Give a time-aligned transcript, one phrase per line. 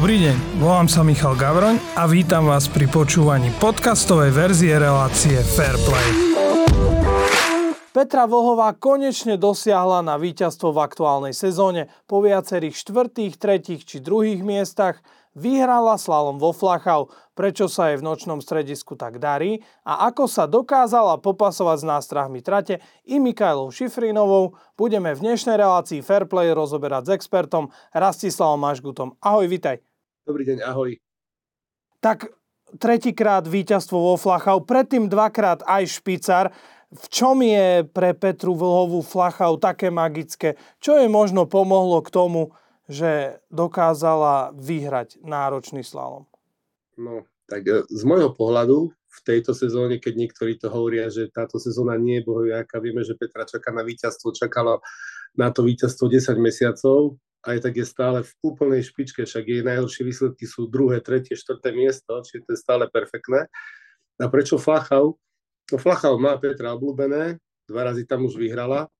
[0.00, 6.40] Dobrý deň, volám sa Michal Gavroň a vítam vás pri počúvaní podcastovej verzie relácie Fairplay.
[7.92, 11.92] Petra Vlhová konečne dosiahla na víťazstvo v aktuálnej sezóne.
[12.08, 15.04] Po viacerých štvrtých, tretích či druhých miestach
[15.36, 20.48] vyhrala slalom vo Flachau, prečo sa jej v nočnom stredisku tak darí a ako sa
[20.48, 27.10] dokázala popasovať s nástrahmi trate i Mikajlou Šifrinovou, budeme v dnešnej relácii Fairplay rozoberať s
[27.20, 29.20] expertom Rastislavom Mašgutom.
[29.20, 29.89] Ahoj, vitaj.
[30.30, 30.94] Dobrý deň, ahoj.
[31.98, 32.30] Tak
[32.78, 36.54] tretíkrát víťazstvo vo Flachau, predtým dvakrát aj Špicar.
[36.94, 40.54] V čom je pre Petru Vlhovú Flachau také magické?
[40.78, 42.54] Čo jej možno pomohlo k tomu,
[42.86, 46.30] že dokázala vyhrať náročný slalom?
[46.94, 51.58] No, tak e, z môjho pohľadu v tejto sezóne, keď niektorí to hovoria, že táto
[51.58, 54.78] sezóna nie je bohoviaká, vieme, že Petra čaká na víťazstvo, čakala
[55.38, 60.04] na to víťazstvo 10 mesiacov, aj tak je stále v úplnej špičke, však jej najhoršie
[60.04, 63.48] výsledky sú druhé, tretie, štvrté miesto, čiže to je stále perfektné.
[64.20, 65.16] A prečo Flachau?
[65.72, 68.92] No Flachau má Petra obľúbené, dva razy tam už vyhrala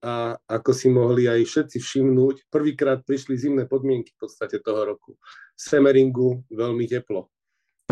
[0.00, 5.20] a ako si mohli aj všetci všimnúť, prvýkrát prišli zimné podmienky v podstate toho roku.
[5.52, 7.28] V Semeringu veľmi teplo.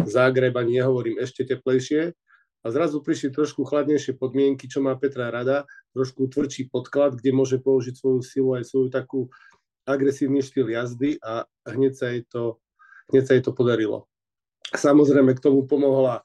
[0.09, 2.17] Zágreb ani nehovorím ešte teplejšie
[2.63, 5.65] a zrazu prišli trošku chladnejšie podmienky, čo má Petra rada,
[5.95, 9.31] trošku tvrdší podklad, kde môže použiť svoju silu aj svoju takú
[9.87, 12.59] agresívny štýl jazdy a hneď sa jej to,
[13.15, 14.11] hneď sa jej to podarilo.
[14.69, 16.21] Samozrejme k tomu pomohla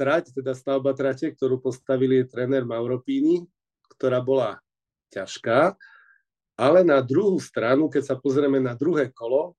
[0.00, 3.44] trať, teda stavba trate, ktorú postavili tréner Mauropini,
[3.92, 4.64] ktorá bola
[5.12, 5.76] ťažká,
[6.56, 9.58] ale na druhú stranu, keď sa pozrieme na druhé kolo,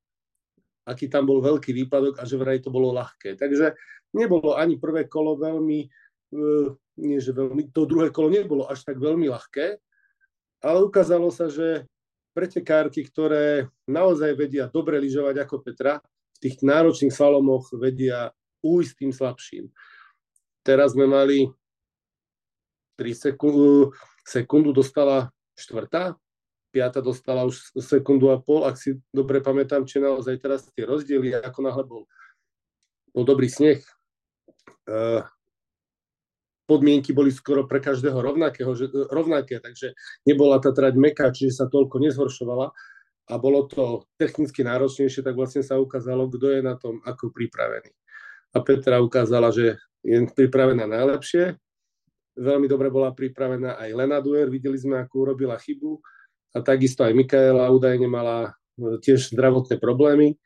[0.84, 3.38] aký tam bol veľký výpadok a že vraj to bolo ľahké.
[3.38, 3.78] Takže
[4.18, 5.88] nebolo ani prvé kolo veľmi,
[6.98, 9.78] nie že veľmi, to druhé kolo nebolo až tak veľmi ľahké,
[10.64, 11.86] ale ukázalo sa, že
[12.34, 16.02] pretekárky, ktoré naozaj vedia dobre lyžovať ako Petra,
[16.34, 18.34] v tých náročných slalomoch vedia
[18.66, 19.66] újsť tým slabším.
[20.66, 21.52] Teraz sme mali
[22.98, 23.94] 3 sekundu,
[24.26, 25.30] sekundu dostala
[25.60, 26.18] štvrtá,
[26.74, 31.38] piata dostala už sekundu a pol, ak si dobre pamätám, či naozaj teraz tie rozdiely,
[31.38, 32.04] ako náhle bol,
[33.14, 33.84] bol dobrý sneh,
[34.90, 35.22] uh,
[36.74, 39.94] podmienky boli skoro pre každého rovnakého, že, rovnaké, takže
[40.26, 42.74] nebola tá trať meká, čiže sa toľko nezhoršovala
[43.30, 47.94] a bolo to technicky náročnejšie, tak vlastne sa ukázalo, kto je na tom ako pripravený.
[48.54, 51.56] A Petra ukázala, že je pripravená najlepšie.
[52.34, 56.02] Veľmi dobre bola pripravená aj Lena Duer, videli sme, ako urobila chybu.
[56.54, 60.38] A takisto aj Mikaela údajne mala e, tiež zdravotné problémy.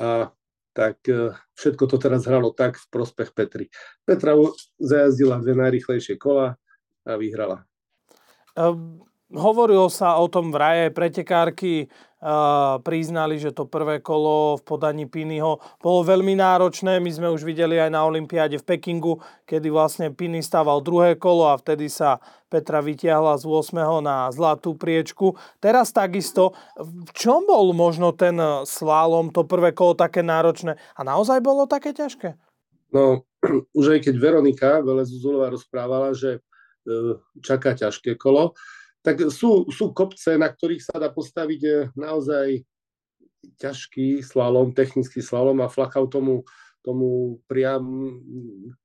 [0.00, 0.32] A
[0.74, 3.70] tak e, všetko to teraz hralo tak v prospech Petry.
[4.02, 4.34] Petra
[4.82, 6.58] zajazdila dve najrychlejšie kola
[7.06, 7.62] a vyhrala.
[8.58, 11.90] Um, hovorilo sa o tom v raje pretekárky
[12.80, 16.96] priznali, že to prvé kolo v podaní Pinyho bolo veľmi náročné.
[16.96, 21.52] My sme už videli aj na Olympiáde v Pekingu, kedy vlastne Piny stával druhé kolo
[21.52, 23.76] a vtedy sa Petra vytiahla z 8.
[24.00, 25.36] na zlatú priečku.
[25.60, 31.44] Teraz takisto, v čom bol možno ten slalom, to prvé kolo také náročné a naozaj
[31.44, 32.40] bolo také ťažké?
[32.96, 33.28] No,
[33.78, 36.40] už aj keď Veronika Velezuzulová rozprávala, že
[36.88, 38.56] e, čaká ťažké kolo,
[39.04, 42.64] tak sú, sú kopce, na ktorých sa dá postaviť e, naozaj
[43.60, 46.48] ťažký slalom, technický slalom a Flachau tomu,
[46.80, 47.84] tomu priam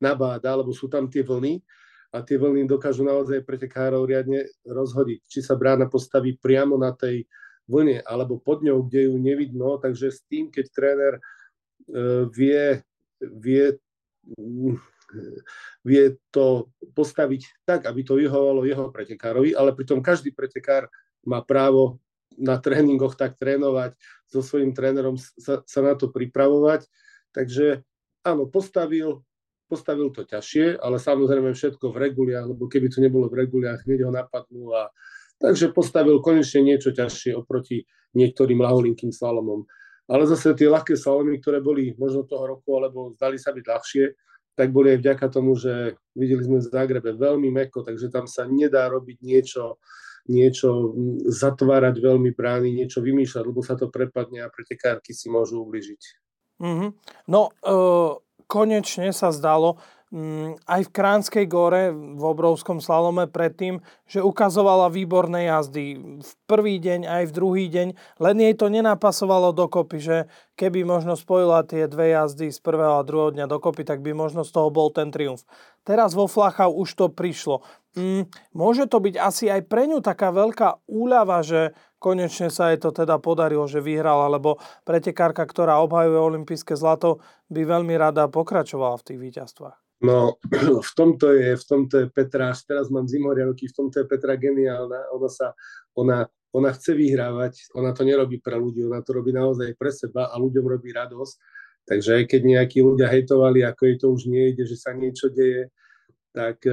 [0.03, 1.63] nabáda, lebo sú tam tie vlny
[2.11, 5.23] a tie vlny dokážu naozaj pretekárov riadne rozhodiť.
[5.23, 7.23] Či sa brána postaví priamo na tej
[7.71, 11.21] vlne alebo pod ňou, kde ju nevidno, takže s tým, keď tréner e,
[12.27, 12.83] vie,
[13.23, 13.79] vie
[15.85, 20.89] vie to postaviť tak, aby to vyhovalo jeho pretekárovi, ale pritom každý pretekár
[21.25, 21.99] má právo
[22.39, 23.99] na tréningoch tak trénovať,
[24.29, 26.87] so svojím trénerom sa, sa na to pripravovať.
[27.35, 27.83] Takže
[28.23, 29.25] áno, postavil,
[29.67, 34.07] postavil to ťažšie, ale samozrejme všetko v reguliach, lebo keby to nebolo v reguliach, hneď
[34.07, 34.87] ho napadnú a
[35.41, 37.83] takže postavil konečne niečo ťažšie oproti
[38.15, 39.65] niektorým laholinkým slalomom.
[40.09, 44.05] Ale zase tie ľahké slalomy, ktoré boli možno toho roku, alebo zdali sa byť ľahšie,
[44.59, 48.43] tak boli aj vďaka tomu, že videli sme v Zagrebe veľmi meko, takže tam sa
[48.43, 49.79] nedá robiť niečo,
[50.27, 50.91] niečo
[51.31, 56.01] zatvárať veľmi brány, niečo vymýšľať, lebo sa to prepadne a pretekárky si môžu ubližiť.
[56.59, 56.89] Mm-hmm.
[57.31, 57.79] No, e,
[58.51, 59.79] konečne sa zdalo,
[60.65, 63.77] aj v Kránskej gore v obrovskom slalome predtým,
[64.09, 69.53] že ukazovala výborné jazdy v prvý deň aj v druhý deň, len jej to nenapasovalo
[69.53, 70.17] dokopy, že
[70.57, 74.41] keby možno spojila tie dve jazdy z prvého a druhého dňa dokopy, tak by možno
[74.41, 75.45] z toho bol ten triumf.
[75.85, 77.61] Teraz vo Flachau už to prišlo.
[77.93, 78.25] Mm,
[78.57, 82.89] môže to byť asi aj pre ňu taká veľká úľava, že konečne sa jej to
[82.89, 84.57] teda podarilo, že vyhrala, lebo
[84.89, 87.21] pretekárka, ktorá obhajuje olympijské zlato,
[87.53, 89.88] by veľmi rada pokračovala v tých víťazstvách.
[89.99, 90.39] No,
[90.89, 94.39] v tomto je, v tomto je Petra, až teraz mám zimoriavky, v tomto je Petra
[94.39, 95.11] geniálna.
[95.11, 95.51] Ona sa,
[95.91, 96.23] ona,
[96.55, 100.35] ona chce vyhrávať, ona to nerobí pre ľudí, ona to robí naozaj pre seba a
[100.39, 101.35] ľuďom robí radosť.
[101.83, 105.67] Takže aj keď nejakí ľudia hejtovali, ako jej to už nejde, že sa niečo deje,
[106.31, 106.63] tak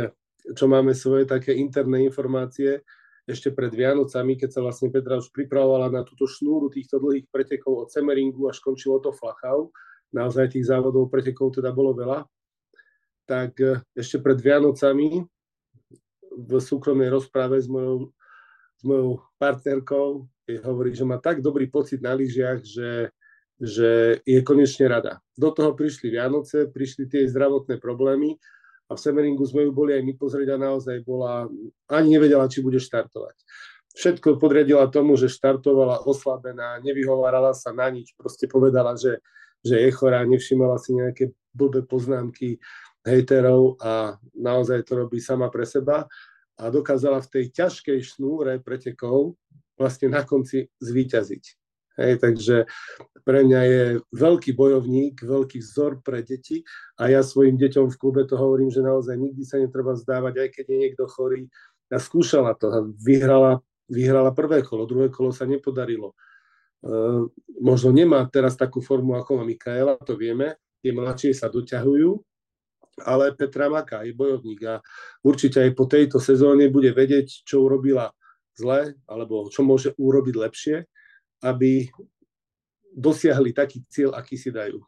[0.54, 2.86] čo máme svoje také interné informácie,
[3.26, 7.72] ešte pred Vianocami, keď sa vlastne Petra už pripravovala na túto šnúru týchto dlhých pretekov
[7.82, 9.74] od Semeringu až končilo to Flachau,
[10.14, 12.22] naozaj tých závodov pretekov teda bolo veľa,
[13.26, 15.26] tak e, ešte pred Vianocami
[16.36, 18.14] v súkromnej rozprave s mojou,
[18.78, 23.10] s mojou partnerkou hovorí, že má tak dobrý pocit na lyžiach, že,
[23.58, 25.18] že je konečne rada.
[25.34, 28.38] Do toho prišli Vianoce, prišli tie zdravotné problémy
[28.86, 31.50] a v Semeringu sme ju boli aj my pozrieť a naozaj bola,
[31.90, 33.34] ani nevedela, či bude štartovať.
[33.96, 39.24] Všetko podriadila tomu, že štartovala oslabená, nevyhovárala sa na nič, proste povedala, že,
[39.64, 42.60] že je chorá, nevšimala si nejaké blbé poznámky,
[43.06, 46.10] hejterov a naozaj to robí sama pre seba
[46.58, 49.38] a dokázala v tej ťažkej šnúre pretekov
[49.78, 51.44] vlastne na konci zvíťaziť.
[51.96, 52.68] Hej, takže
[53.24, 53.82] pre mňa je
[54.12, 56.60] veľký bojovník, veľký vzor pre deti
[57.00, 60.48] a ja svojim deťom v klube to hovorím, že naozaj nikdy sa netreba vzdávať, aj
[60.52, 61.48] keď je niekto chorý.
[61.88, 66.12] Ja skúšala to vyhrala, vyhrala prvé kolo, druhé kolo sa nepodarilo.
[66.84, 67.32] Uh,
[67.64, 72.12] možno nemá teraz takú formu ako Mikaela, to vieme, tie mladšie sa doťahujú,
[73.04, 74.80] ale Petra Maka je bojovník a
[75.20, 78.12] určite aj po tejto sezóne bude vedieť, čo urobila
[78.56, 80.76] zle, alebo čo môže urobiť lepšie,
[81.44, 81.92] aby
[82.96, 84.80] dosiahli taký cieľ, aký si dajú.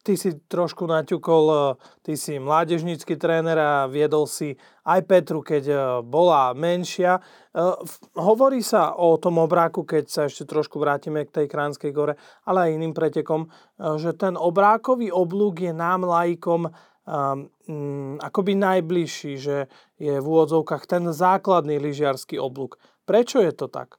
[0.00, 1.60] Ty si trošku naťukol, e,
[2.00, 4.56] ty si mládežnícky tréner a viedol si
[4.88, 5.76] aj Petru, keď e,
[6.08, 7.20] bola menšia.
[7.20, 7.22] E,
[8.16, 12.16] hovorí sa o tom obráku, keď sa ešte trošku vrátime k tej Kránskej gore,
[12.48, 13.52] ale aj iným pretekom,
[14.00, 16.72] že ten obrákový oblúk je nám laikom
[17.10, 19.66] um, akoby najbližší, že
[19.98, 22.78] je v úvodzovkách ten základný lyžiarsky oblúk.
[23.02, 23.98] Prečo je to tak?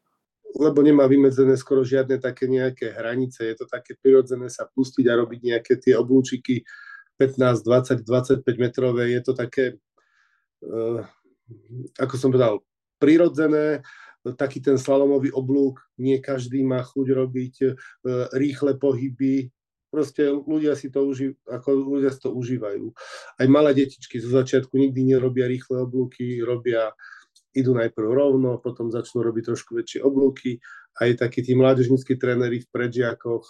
[0.51, 3.47] Lebo nemá vymedzené skoro žiadne také nejaké hranice.
[3.47, 6.63] Je to také prirodzené sa pustiť a robiť nejaké tie oblúčiky
[7.19, 9.15] 15, 20, 25 metrové.
[9.15, 9.79] Je to také,
[10.67, 11.03] uh,
[11.99, 12.63] ako som povedal,
[12.99, 13.83] prirodzené,
[14.37, 17.71] taký ten slalomový oblúk, nie každý má chuť robiť uh,
[18.35, 19.49] rýchle pohyby,
[19.91, 22.95] proste ľudia si to, uži, ako ľudia si to užívajú.
[23.37, 26.95] Aj malé detičky zo začiatku nikdy nerobia rýchle oblúky, robia,
[27.51, 30.63] idú najprv rovno, potom začnú robiť trošku väčšie oblúky.
[30.95, 33.43] Aj takí tí mládežníckí tréneri v predžiakoch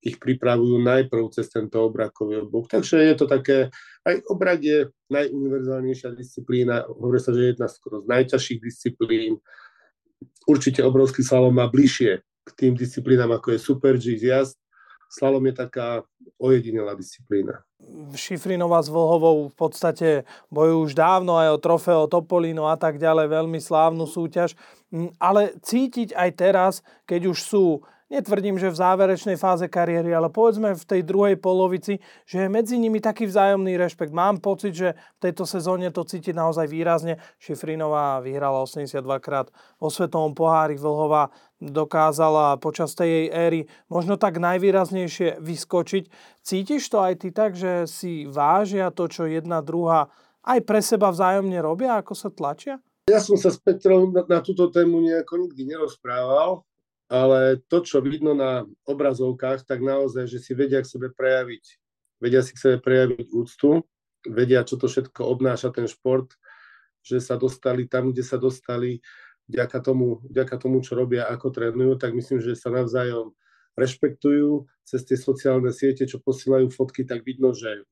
[0.00, 2.72] ich pripravujú najprv cez tento obrakový oblúk.
[2.72, 3.68] Takže je to také,
[4.08, 9.36] aj obrak je najuniverzálnejšia disciplína, hovorí sa, že je jedna skoro z najťažších disciplín.
[10.48, 14.56] Určite obrovský slalom má bližšie k tým disciplínám, ako je Super G jazd,
[15.10, 16.06] slalom je taká
[16.38, 17.66] ojedinelá disciplína.
[18.14, 20.08] Šifrinová s Vlhovou v podstate
[20.54, 24.54] bojujú už dávno aj o trofeo Topolino a tak ďalej, veľmi slávnu súťaž.
[24.94, 26.72] Mm, ale cítiť aj teraz,
[27.10, 27.66] keď už sú
[28.10, 32.76] netvrdím, že v záverečnej fáze kariéry, ale povedzme v tej druhej polovici, že je medzi
[32.76, 34.10] nimi taký vzájomný rešpekt.
[34.10, 37.22] Mám pocit, že v tejto sezóne to cíti naozaj výrazne.
[37.38, 39.48] Šifrinová vyhrala 82 krát
[39.78, 41.30] vo Svetovom pohári, Vlhová
[41.62, 46.04] dokázala počas tej jej éry možno tak najvýraznejšie vyskočiť.
[46.42, 51.12] Cítiš to aj ty tak, že si vážia to, čo jedna druhá aj pre seba
[51.12, 52.80] vzájomne robia, ako sa tlačia?
[53.12, 56.64] Ja som sa s Petrou na, na túto tému nejako nikdy nerozprával,
[57.10, 61.64] ale to, čo vidno na obrazovkách, tak naozaj, že si vedia k sebe prejaviť,
[62.22, 63.82] vedia si k sebe prejaviť úctu,
[64.30, 66.38] vedia, čo to všetko obnáša ten šport,
[67.02, 69.02] že sa dostali tam, kde sa dostali,
[69.50, 73.34] vďaka tomu, vďaka tomu, čo robia, ako trénujú, tak myslím, že sa navzájom
[73.74, 74.70] rešpektujú.
[74.86, 77.82] Cez tie sociálne siete, čo posielajú fotky, tak vidno, že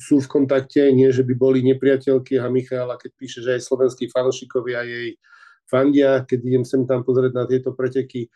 [0.00, 2.40] sú v kontakte, nie že by boli nepriateľky.
[2.40, 5.20] A Michala, keď píše, že aj slovenskí fanošikovia jej
[5.68, 8.28] fandia, keď idem sem tam pozrieť na tieto preteky,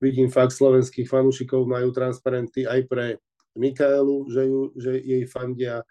[0.00, 3.06] vidím fakt slovenských fanúšikov, majú transparenty aj pre
[3.54, 5.84] Mikaelu, že, ju, že jej fandia.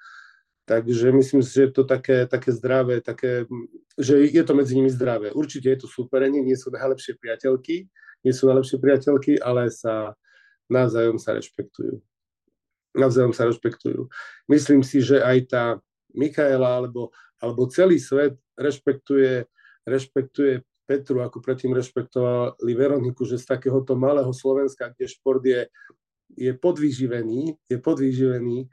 [0.66, 3.50] Takže myslím si, že je to také, také zdravé, také,
[3.98, 5.34] že je to medzi nimi zdravé.
[5.34, 7.90] Určite je to súperenie, nie sú najlepšie priateľky,
[8.22, 10.14] nie sú najlepšie priateľky, ale sa
[10.70, 11.98] navzájom sa rešpektujú.
[12.94, 14.10] Navzájom sa rešpektujú.
[14.46, 15.64] Myslím si, že aj tá
[16.14, 17.10] Mikaela alebo,
[17.42, 19.46] alebo celý svet rešpektuje,
[19.90, 25.70] rešpektuje Petru, ako predtým rešpektovali Veroniku, že z takéhoto malého Slovenska, kde šport je,
[26.34, 28.66] je podvyživený, je podvyživený,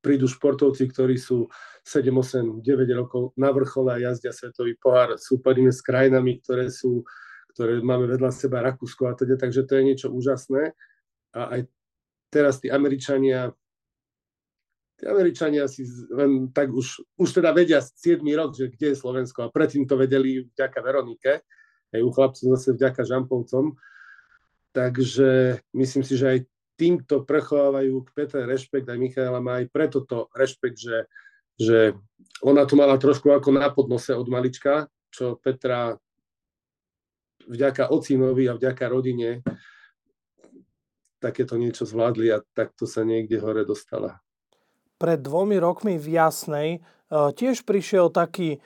[0.00, 1.52] prídu športovci, ktorí sú
[1.84, 2.64] 7, 8, 9
[2.96, 7.04] rokov na vrchole a jazdia svetový pohár, súperíme s krajinami, ktoré sú
[7.50, 10.72] ktoré máme vedľa seba Rakúsko a teda, takže to je niečo úžasné.
[11.34, 11.60] A aj
[12.30, 13.50] teraz tí Američania
[15.00, 19.48] tí Američania si len tak už, už teda vedia 7 rok, že kde je Slovensko.
[19.48, 21.40] A predtým to vedeli vďaka Veronike,
[21.96, 23.80] aj u chlapcov zase vďaka Žampovcom.
[24.76, 26.38] Takže myslím si, že aj
[26.76, 31.08] týmto prechovávajú k Petre rešpekt, aj Michaela má aj preto to rešpekt, že,
[31.56, 31.96] že
[32.44, 35.96] ona to mala trošku ako na podnose od malička, čo Petra
[37.48, 39.40] vďaka ocinovi a vďaka rodine
[41.20, 44.20] takéto niečo zvládli a takto sa niekde hore dostala
[45.00, 46.78] pred dvomi rokmi v Jasnej e,
[47.10, 48.60] tiež prišiel taký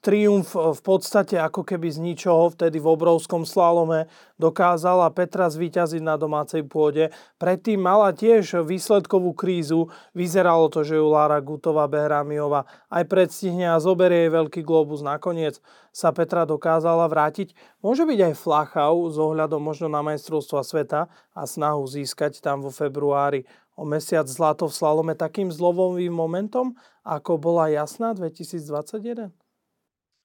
[0.00, 4.08] triumf v podstate ako keby z ničoho, vtedy v obrovskom slalome
[4.40, 7.12] dokázala Petra zvíťaziť na domácej pôde.
[7.36, 13.76] Predtým mala tiež výsledkovú krízu, vyzeralo to, že ju Lara Gutová Behramiová aj predstihne a
[13.76, 15.04] zoberie jej veľký globus.
[15.04, 15.60] Nakoniec
[15.92, 17.52] sa Petra dokázala vrátiť.
[17.84, 22.72] Môže byť aj Flachau s ohľadom možno na majstrovstva sveta a snahu získať tam vo
[22.72, 23.44] februári
[23.76, 26.72] o mesiac zlato v slalome takým zlovovým momentom,
[27.04, 29.30] ako bola jasná 2021?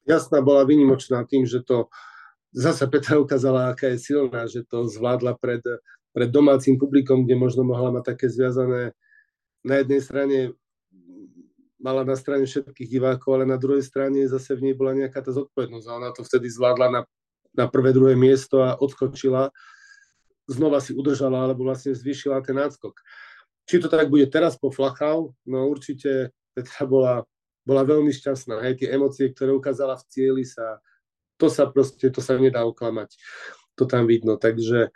[0.08, 1.92] Jasná bola vynimočná tým, že to
[2.56, 5.62] zasa Petra ukázala, aká je silná, že to zvládla pred,
[6.16, 8.96] pred domácim publikom, kde možno mohla mať také zviazané
[9.62, 10.38] na jednej strane
[11.82, 15.34] mala na strane všetkých divákov, ale na druhej strane zase v nej bola nejaká tá
[15.34, 17.02] zodpovednosť a ona to vtedy zvládla na,
[17.58, 19.50] na prvé, druhé miesto a odskočila,
[20.46, 22.94] znova si udržala alebo vlastne zvýšila ten náskok.
[23.72, 27.24] Či to tak bude teraz po Flachau, no určite Petra bola,
[27.64, 28.60] bola veľmi šťastná.
[28.60, 30.84] Aj tie emócie, ktoré ukázala v cieli sa,
[31.40, 33.16] to sa proste, to sa nedá oklamať.
[33.80, 34.36] To tam vidno.
[34.36, 34.92] Takže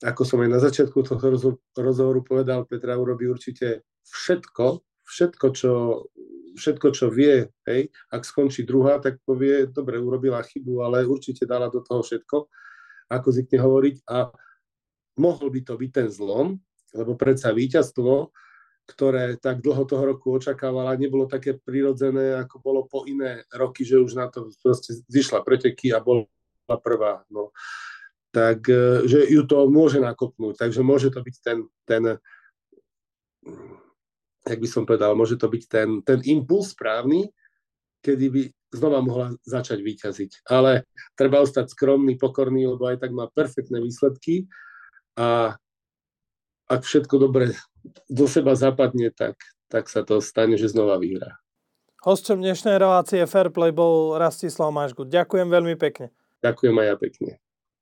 [0.00, 5.72] ako som aj na začiatku toho rozhovoru povedal, Petra urobí určite všetko, všetko, čo,
[6.56, 11.68] všetko, čo vie, hej, ak skončí druhá, tak povie, dobre, urobila chybu, ale určite dala
[11.68, 12.48] do toho všetko,
[13.12, 14.32] ako zvykne hovoriť a
[15.20, 16.56] mohol by to byť ten zlom,
[16.94, 18.30] lebo predsa víťazstvo,
[18.84, 23.98] ktoré tak dlho toho roku očakávala, nebolo také prirodzené, ako bolo po iné roky, že
[23.98, 26.28] už na to proste zišla preteky a bola
[26.80, 27.24] prvá.
[27.32, 27.50] No.
[28.30, 31.58] Tak, e, že ju to môže nakopnúť, takže môže to byť ten,
[31.88, 32.02] ten
[34.44, 37.32] jak by som povedal, môže to byť ten, ten impuls správny,
[38.04, 38.42] kedy by
[38.74, 40.32] znova mohla začať vyťaziť.
[40.50, 40.84] Ale
[41.16, 44.44] treba ostať skromný, pokorný, lebo aj tak má perfektné výsledky
[45.16, 45.56] a
[46.68, 47.52] ak všetko dobre
[48.08, 49.36] do seba zapadne, tak,
[49.68, 51.36] tak sa to stane, že znova vyhrá.
[52.04, 55.08] Hostom dnešnej relácie Fairplay bol Rastislav Mašgut.
[55.08, 56.12] Ďakujem veľmi pekne.
[56.44, 57.30] Ďakujem aj ja pekne.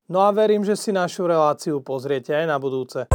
[0.07, 3.11] No a verím, že si našu reláciu pozriete aj na budúce.